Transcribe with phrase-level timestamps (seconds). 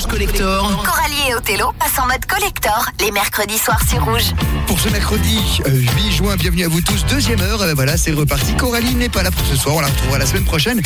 [0.00, 0.82] Rouge Collector.
[0.82, 4.32] Coralie et Othello passent en mode collector les mercredis soirs sur Rouge.
[4.66, 7.04] Pour ce mercredi euh, 8 juin, bienvenue à vous tous.
[7.04, 8.54] Deuxième heure, euh, voilà, c'est reparti.
[8.54, 10.80] Coralie n'est pas là pour ce soir, on la retrouvera la semaine prochaine.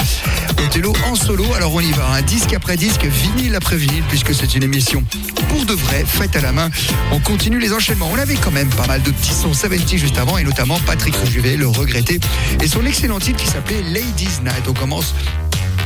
[0.67, 2.09] Othello en solo, alors on y va.
[2.09, 5.05] Un disque après disque, vinyle après vinyle, puisque c'est une émission
[5.49, 6.69] pour de vrai, faite à la main.
[7.13, 8.09] On continue les enchaînements.
[8.13, 11.15] On avait quand même pas mal de petits sons 70 juste avant, et notamment Patrick
[11.27, 12.19] Juvet, le regretté,
[12.61, 14.65] et son excellent titre qui s'appelait Ladies Night.
[14.69, 15.15] On commence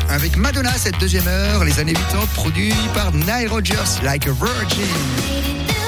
[0.08, 5.87] avec Madonna cette deuxième heure, les années 80, produit par Nile Rodgers, Like a Virgin.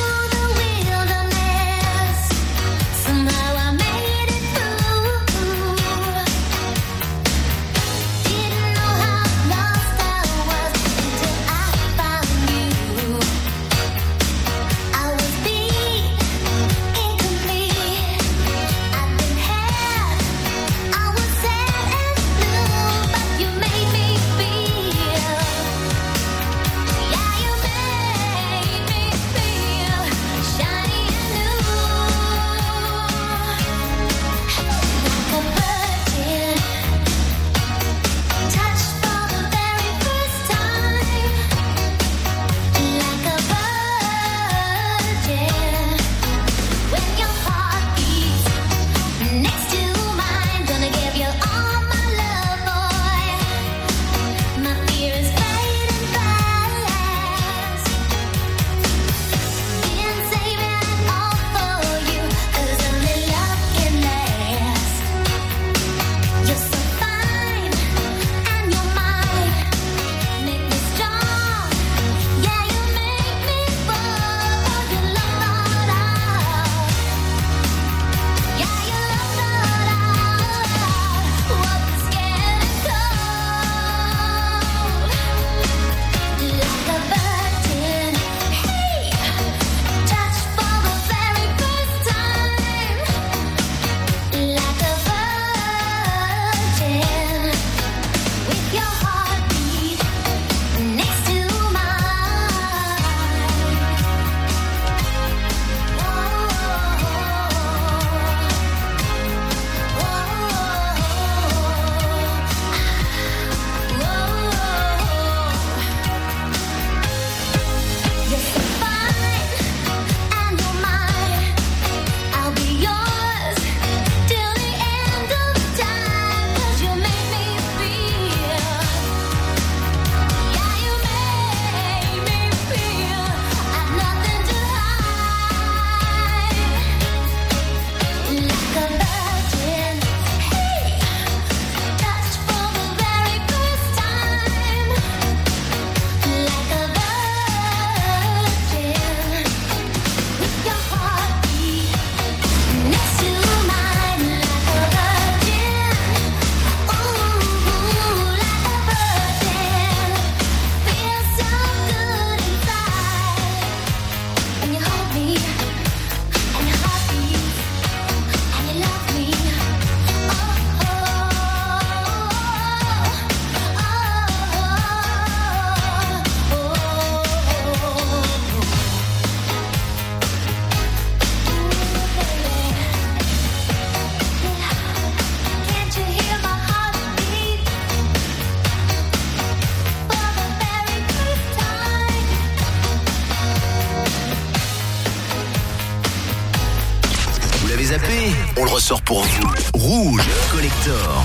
[197.90, 199.48] Zappé On le ressort pour vous.
[199.74, 201.24] Rouge Collector.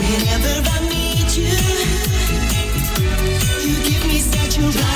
[0.00, 1.56] Whenever I meet you,
[3.64, 4.91] you give me such a runaround.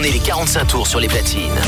[0.00, 1.60] tourner les 45 tours sur les platines.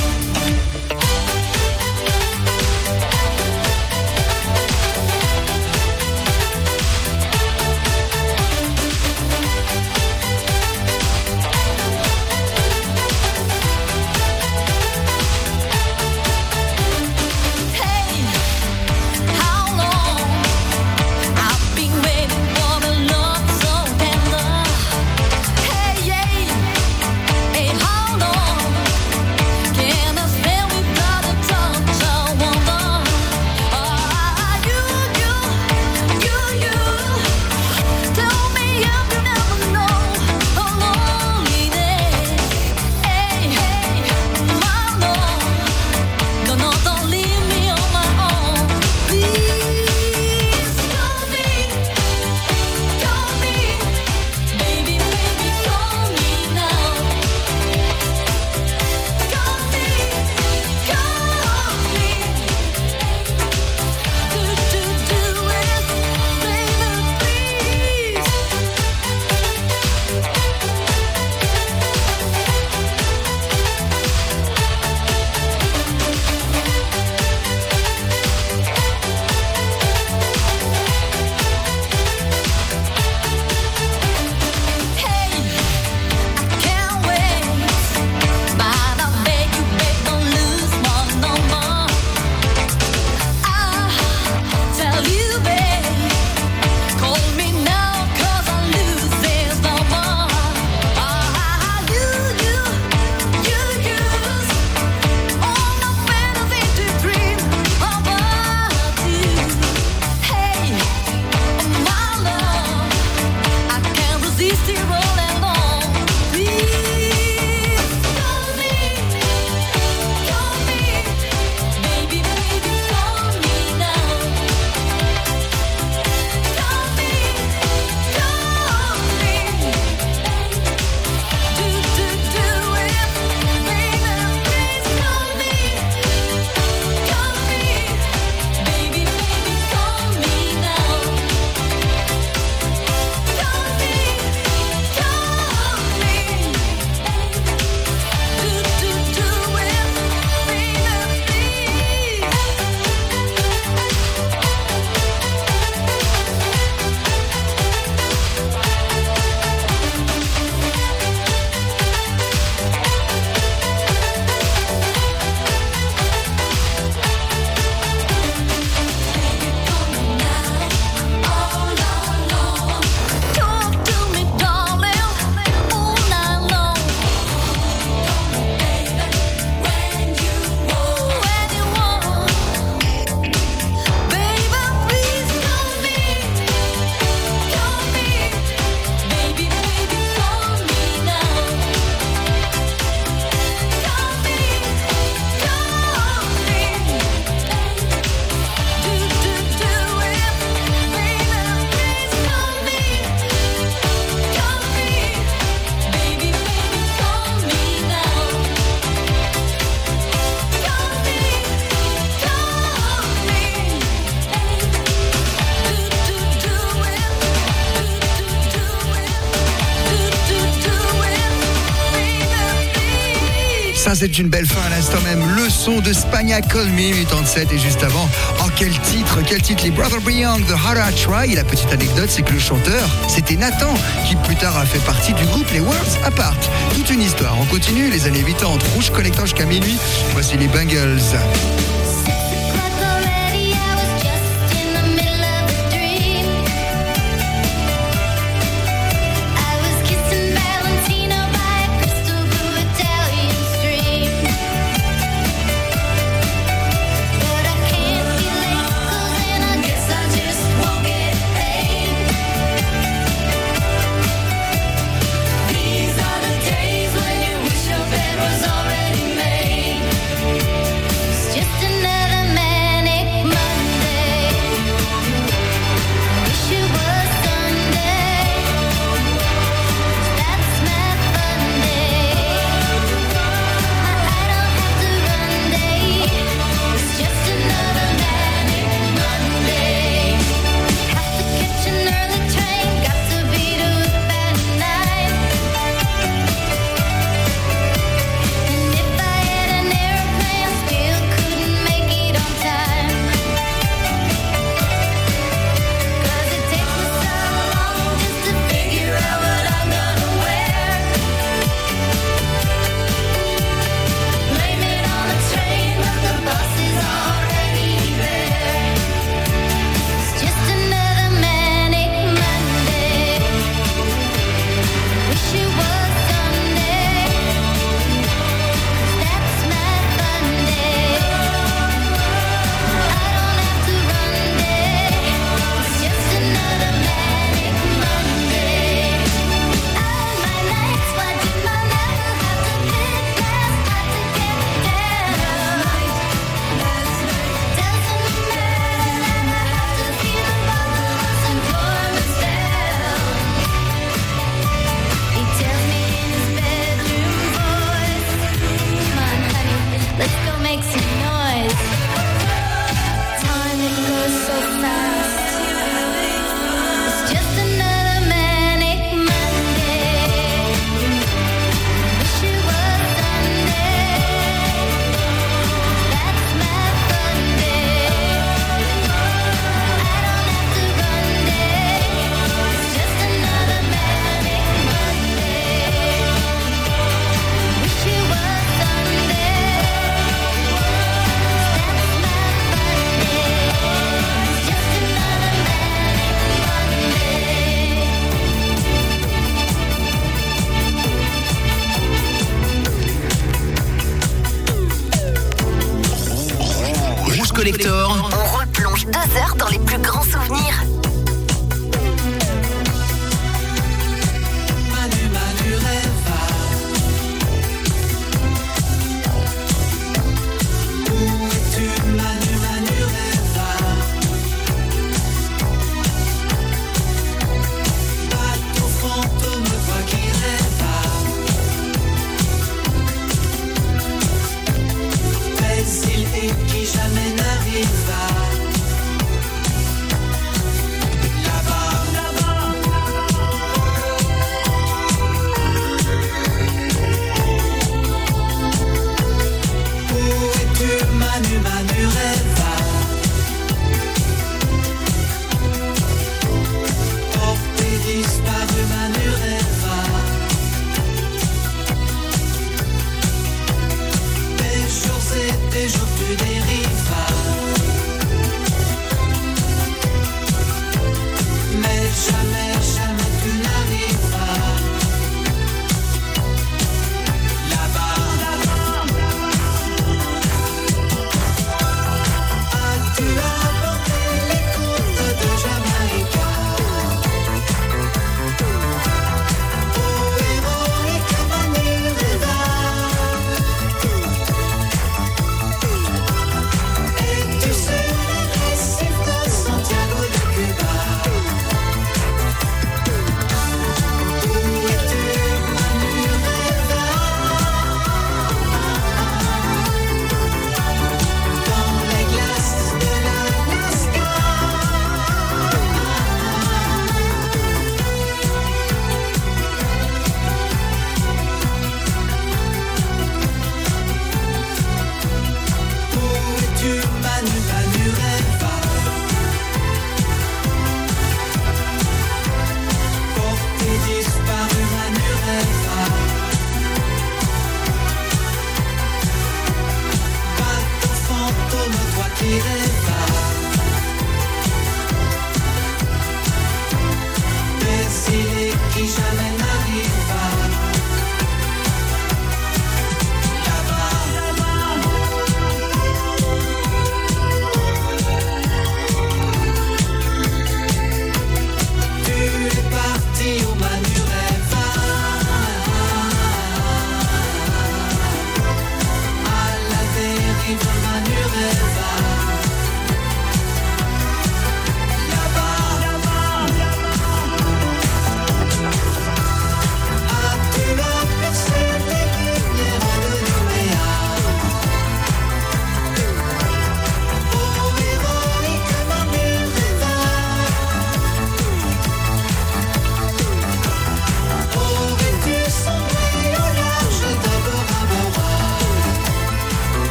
[223.82, 225.20] Ça, c'est une belle fin à l'instant même.
[225.34, 228.08] Le son de Spagna Call Me 87 et juste avant,
[228.38, 231.34] oh quel titre, quel titre, les Brother Beyond, The Harder I Try.
[231.34, 233.74] La petite anecdote, c'est que le chanteur, c'était Nathan,
[234.06, 236.36] qui plus tard a fait partie du groupe Les Worlds Apart.
[236.76, 237.36] Toute une histoire.
[237.40, 239.76] On continue les années 80 rouge collectant jusqu'à minuit.
[240.12, 241.18] Voici les Bengals.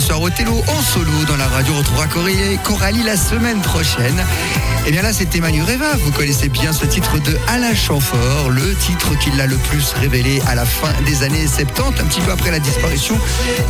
[0.00, 1.74] Soir au Télo, en solo dans la radio.
[1.74, 2.06] On retrouvera
[2.62, 4.24] Coralie la semaine prochaine.
[4.86, 5.96] Et bien là, c'était Manu Reva.
[5.96, 10.42] Vous connaissez bien ce titre de Alain Chamfort, le titre qui l'a le plus révélé
[10.46, 13.18] à la fin des années 70, un petit peu après la disparition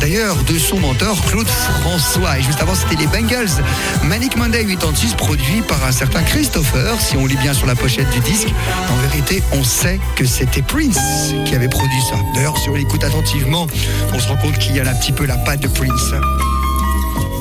[0.01, 2.37] d'ailleurs de son mentor Claude François.
[2.37, 3.63] Et juste avant, c'était les Bengals.
[4.03, 6.99] Manic Monday 86, produit par un certain Christopher.
[6.99, 8.49] Si on lit bien sur la pochette du disque,
[8.89, 10.97] en vérité, on sait que c'était Prince
[11.45, 12.17] qui avait produit ça.
[12.35, 13.67] D'ailleurs, si on l'écoute attentivement,
[14.13, 16.13] on se rend compte qu'il y a un petit peu la patte de Prince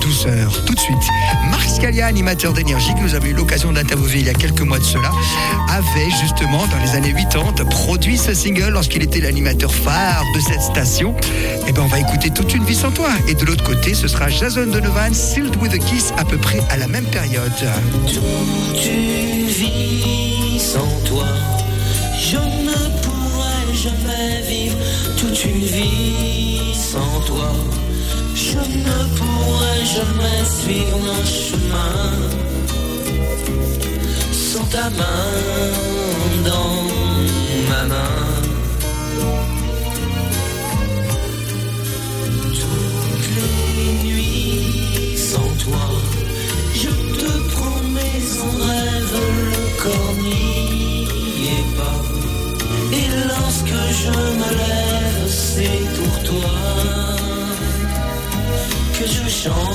[0.04, 0.64] douceur.
[0.66, 0.96] Tout de suite,
[1.50, 4.78] Marc Scalia, animateur d'énergie, que nous avons eu l'occasion d'interviewer il y a quelques mois
[4.78, 5.10] de cela,
[5.70, 10.60] avait justement, dans les années 80, produit ce single lorsqu'il était l'animateur phare de cette
[10.60, 11.14] station.
[11.66, 13.08] Et ben, on va écouter toute une vie sans toi.
[13.28, 16.60] Et de l'autre côté, ce sera Jason Donovan, Sealed with a Kiss, à peu près
[16.70, 17.52] à la même période.
[18.84, 21.26] Une vie sans toi,
[22.18, 22.64] je ne
[24.48, 24.76] vivre.
[25.18, 27.52] Toute une vie sans toi,
[28.36, 31.94] je ne pourrais jamais suivre mon chemin
[34.32, 35.30] sans ta main
[36.44, 36.82] dans
[37.68, 38.24] ma main.
[42.60, 45.86] Toutes les nuits sans toi,
[46.74, 49.16] je te promets en rêve
[49.50, 52.00] le corps n'y est pas.
[52.98, 56.73] Et lorsque je me lève, c'est pour toi
[59.06, 59.74] je chante.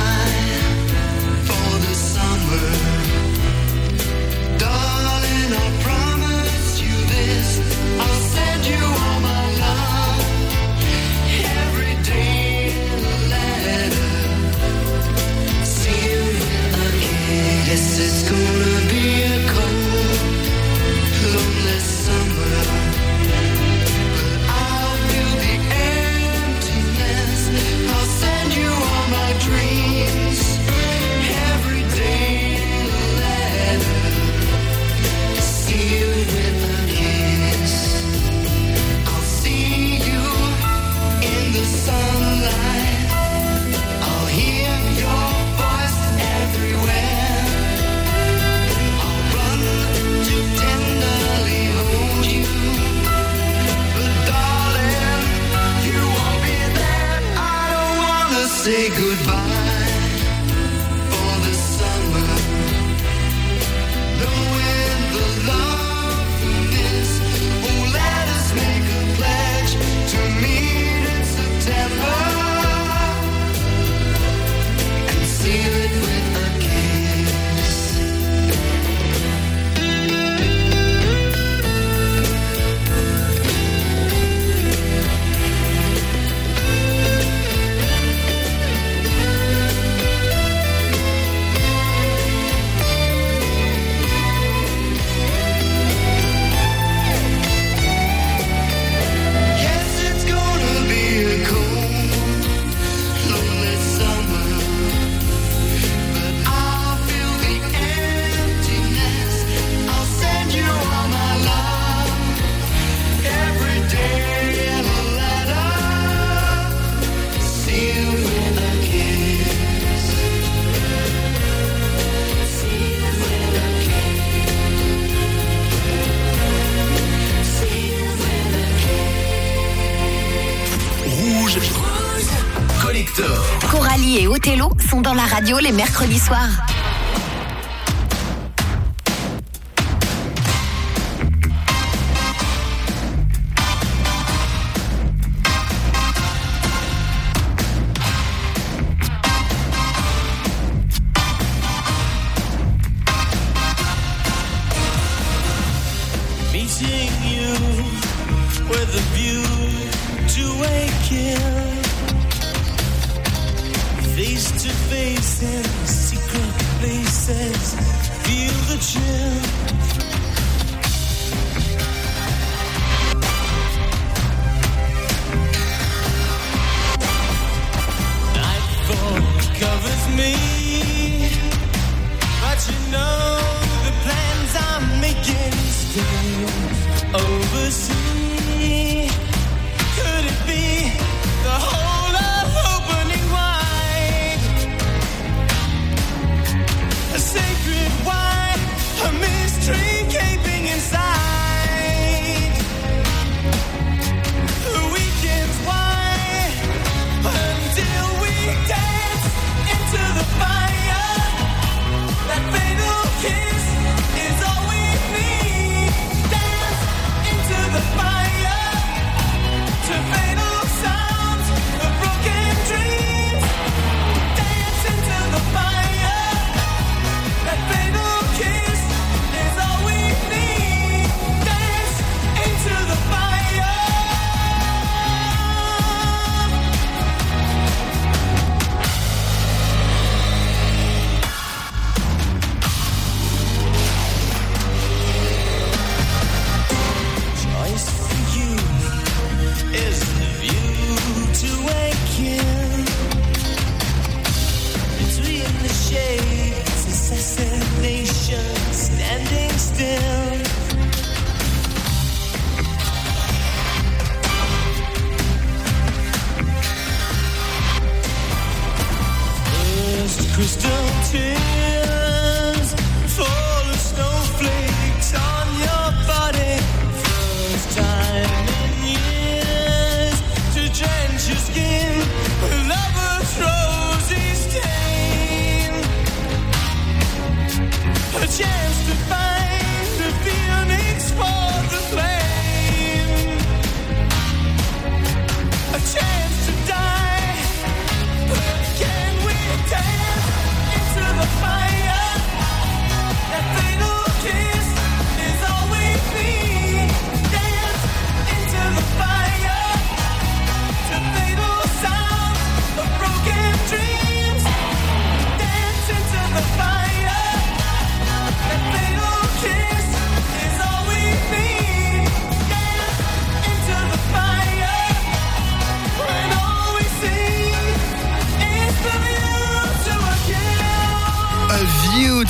[135.11, 136.70] dans la radio les mercredis soirs.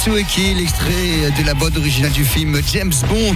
[0.04, 3.36] Mitsueki, l'extrait de la bande originale du film James Bond.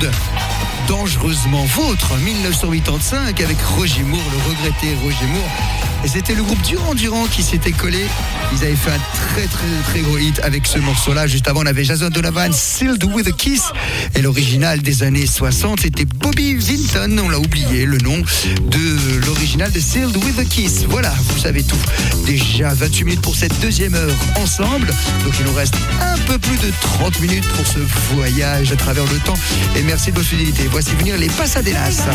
[0.87, 6.93] Dangereusement vôtre, 1985, avec Roger Moore, le regretté Roger Moore, et c'était le groupe Durand
[6.93, 8.05] Durand qui s'était collé.
[8.53, 11.27] Ils avaient fait un très très très gros hit avec ce morceau-là.
[11.27, 13.71] Juste avant, on avait Jason Donovan, Sealed with a Kiss.
[14.15, 17.17] Et l'original des années 60, c'était Bobby Vinton.
[17.23, 20.85] On l'a oublié, le nom de l'original de Sealed with a Kiss.
[20.87, 21.79] Voilà, vous savez tout.
[22.25, 24.87] Déjà 28 minutes pour cette deuxième heure ensemble.
[25.23, 27.79] Donc il nous reste un peu plus de 30 minutes pour ce
[28.13, 29.37] voyage à travers le temps.
[29.75, 30.67] Et merci de votre fidélité.
[30.71, 32.07] Voici venir les Pasadelas.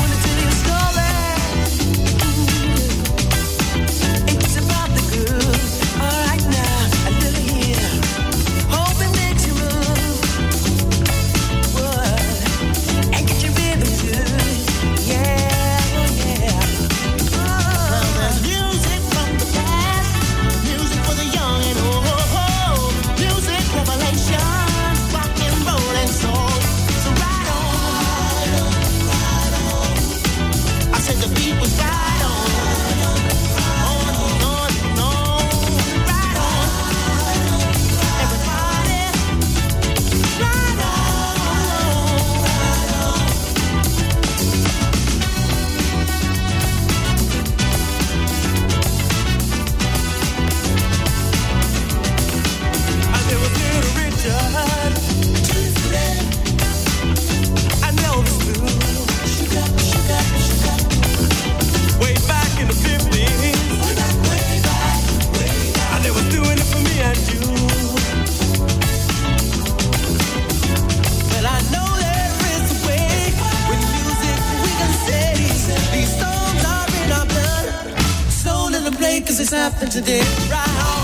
[79.80, 80.99] nothing to do right.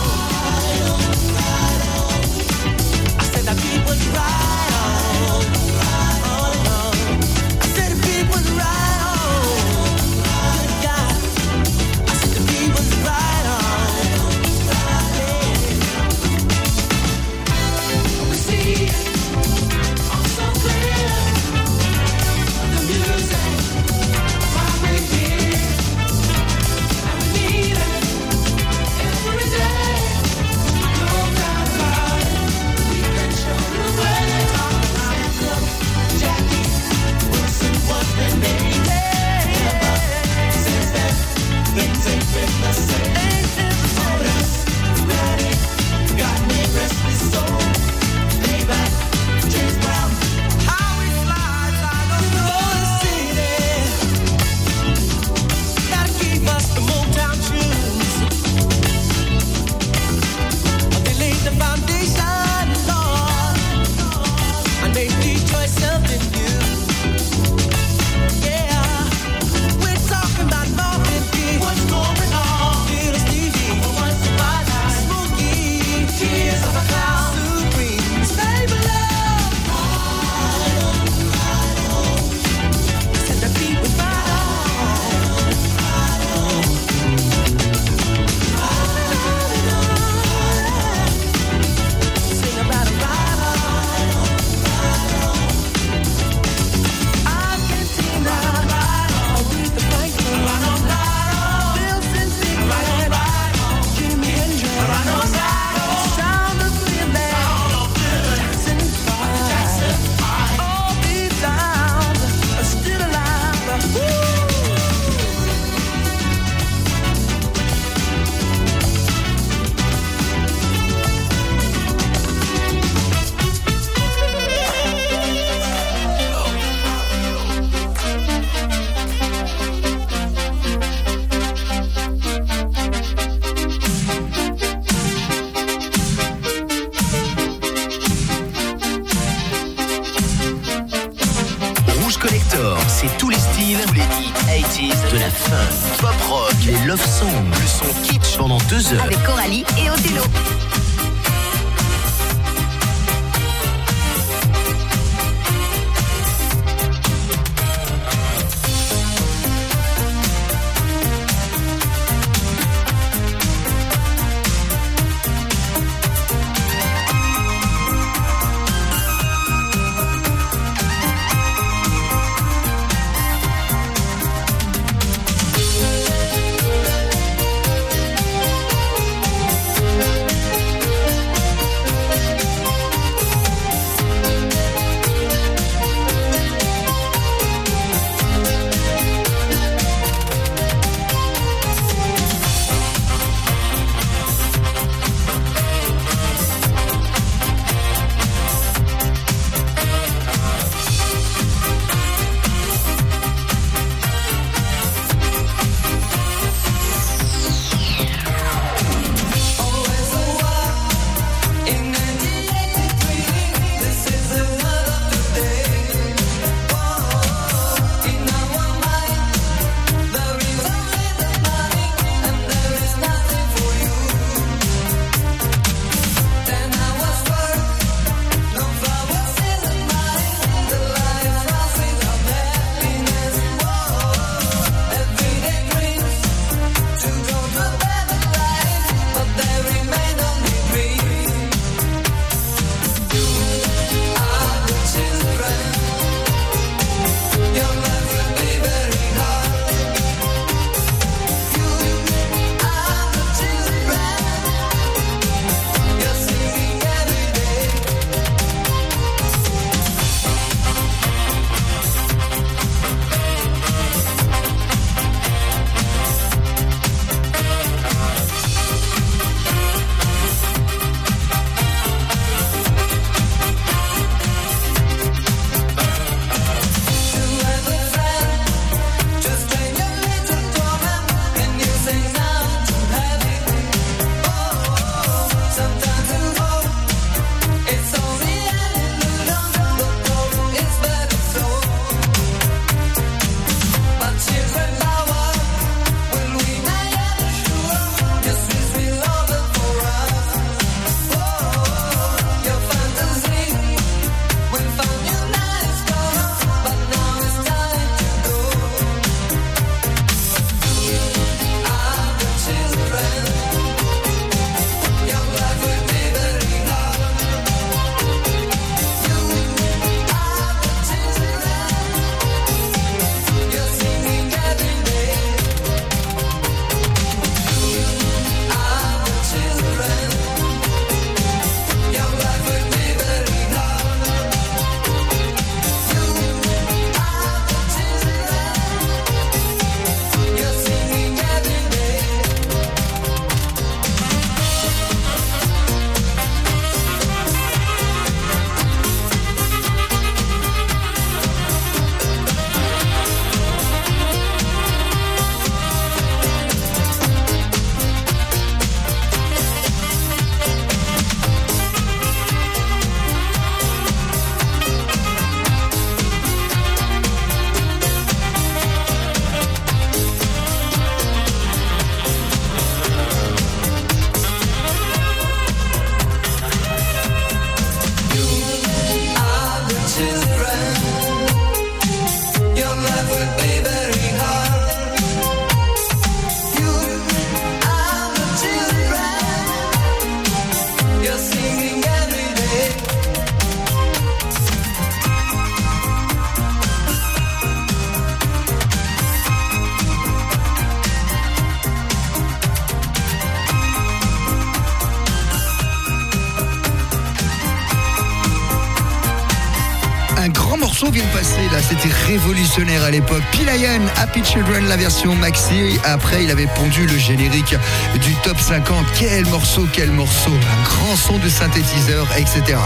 [412.86, 413.22] à l'époque.
[413.32, 415.78] Pilayan, Happy Children, la version maxi.
[415.84, 417.56] Après, il avait pondu le générique
[418.00, 418.86] du top 50.
[418.96, 420.30] Quel morceau, quel morceau.
[420.64, 422.58] Grand son de synthétiseur, etc.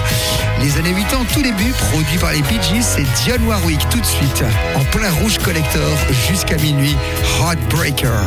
[0.61, 4.45] Les années 80, tout début, produit par les Gees, c'est Dionne Warwick tout de suite.
[4.75, 5.97] En plein rouge collector
[6.29, 6.97] jusqu'à minuit.
[7.41, 8.21] Heartbreaker.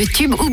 [0.00, 0.49] le tube ou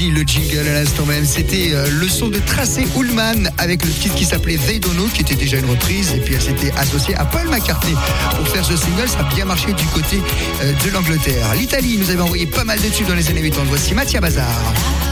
[0.00, 1.24] le jingle à l'instant même.
[1.24, 5.06] C'était euh, le son de Tracey Ullman avec le titre qui s'appelait They Don't Know,
[5.12, 6.12] qui était déjà une reprise.
[6.16, 7.94] Et puis elle s'était associée à Paul McCartney
[8.36, 9.08] pour faire ce single.
[9.08, 10.22] Ça a bien marché du côté
[10.62, 11.54] euh, de l'Angleterre.
[11.58, 13.64] L'Italie nous avait envoyé pas mal de dans les années 80.
[13.68, 15.11] Voici Mattia Bazar.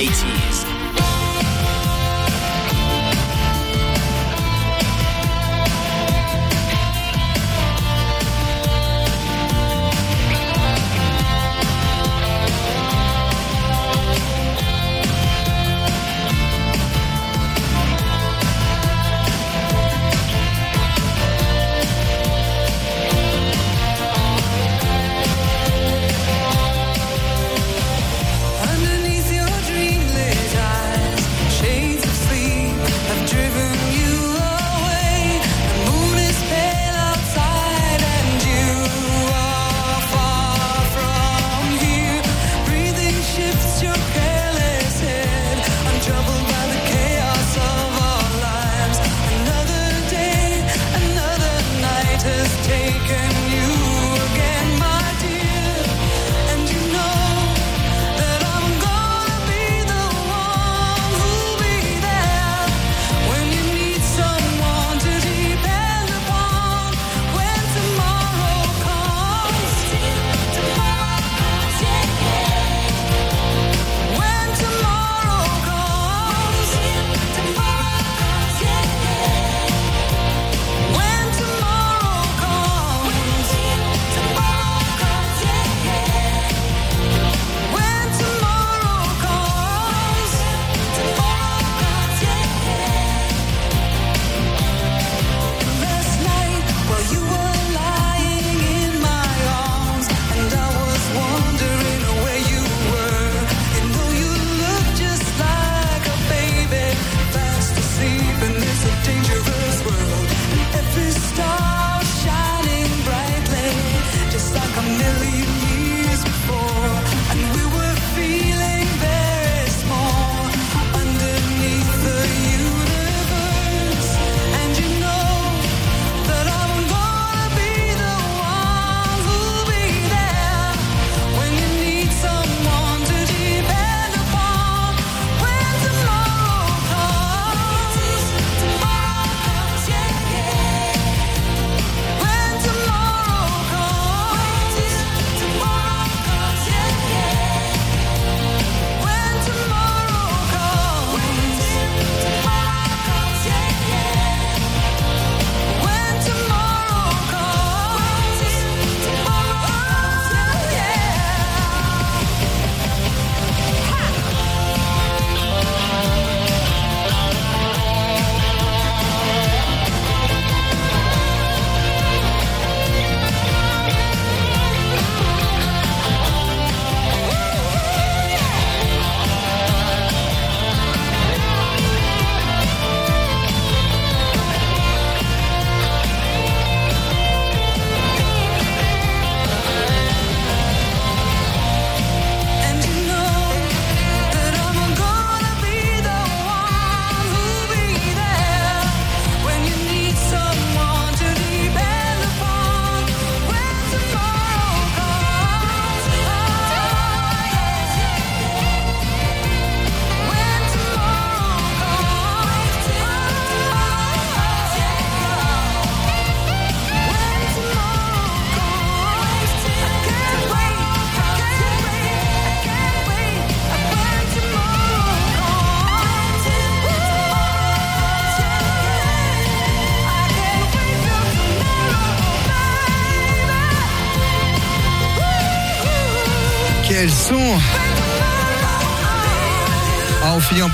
[0.00, 0.29] 80s.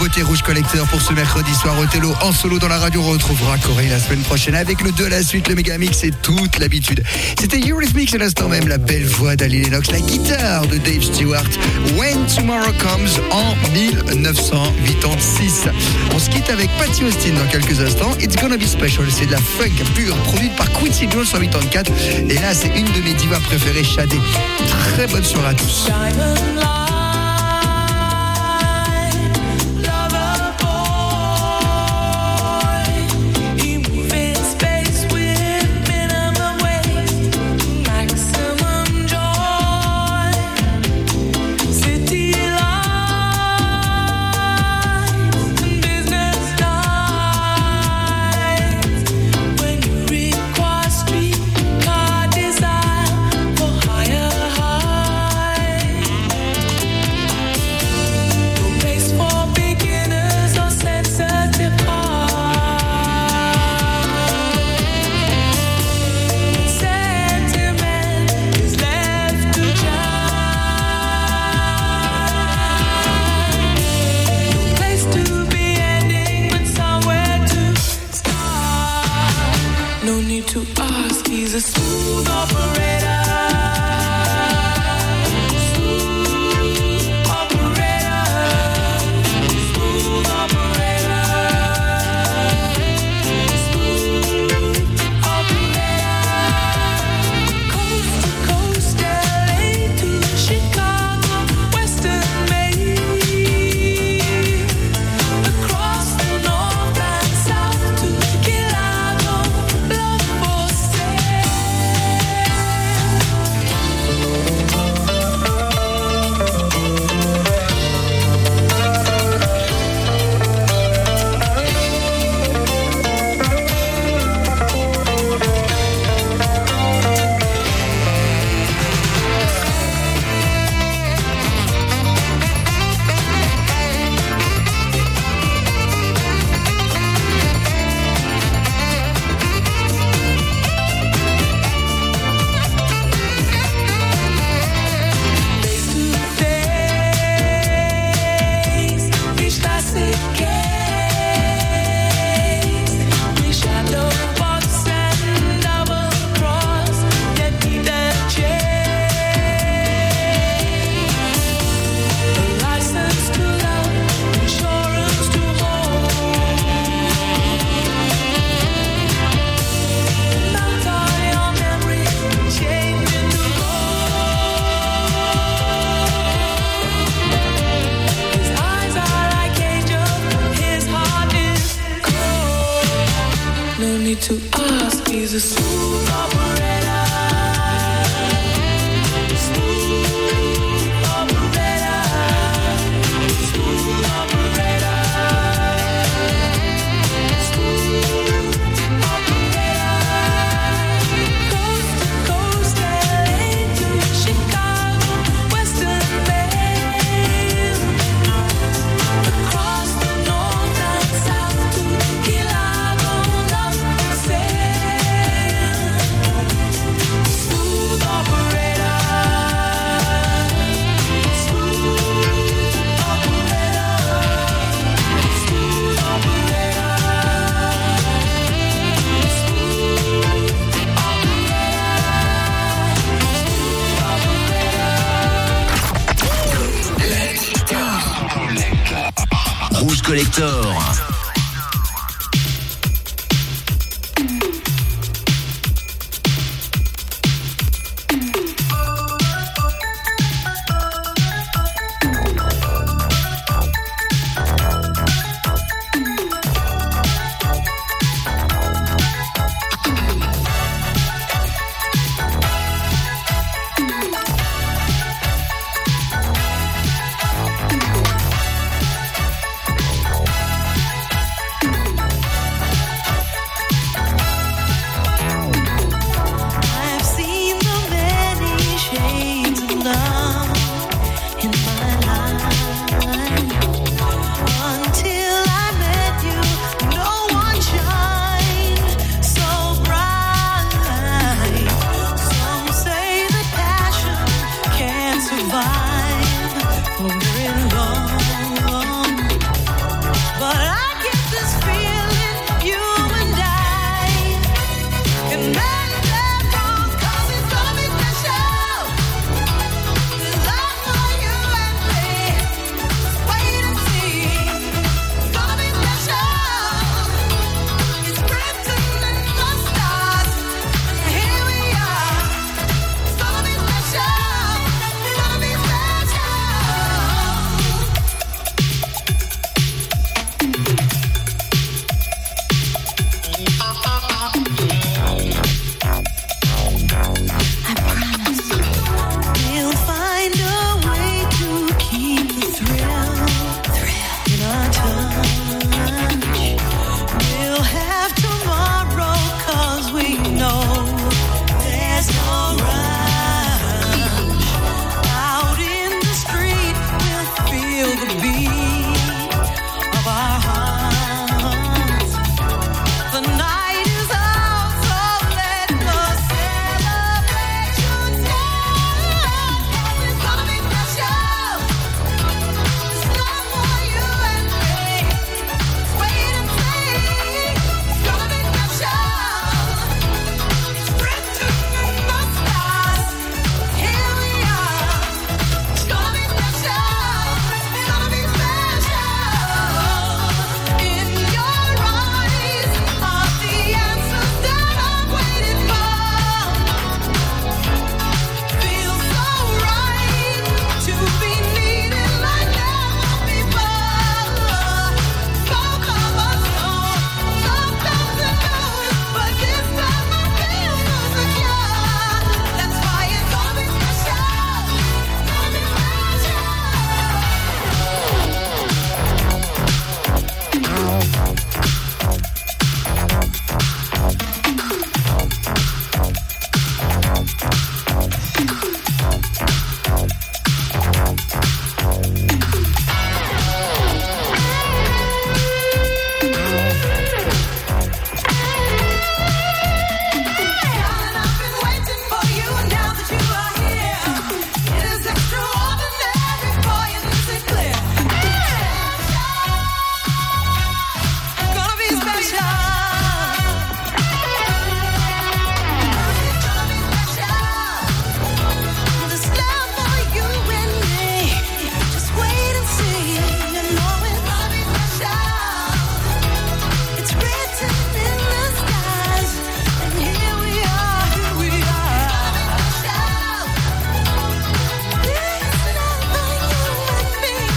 [0.07, 3.03] Beauté rouge collecteur pour ce mercredi soir Othello en solo dans la radio.
[3.03, 6.05] On retrouvera Corée la semaine prochaine avec le 2 à la suite, le méga mix
[6.05, 7.03] et toute l'habitude.
[7.41, 11.49] C'était Eurythmics à l'instant même, la belle voix d'Ali Lennox, la guitare de Dave Stewart,
[11.97, 15.65] When Tomorrow Comes en 1986.
[16.15, 18.17] On se quitte avec Patty Austin dans quelques instants.
[18.21, 21.91] It's gonna be special, c'est de la funk pure produite par Quincy Jones en 84.
[22.29, 24.21] Et là, c'est une de mes divas préférées, Shadé.
[24.69, 25.91] Très bonne soirée à tous.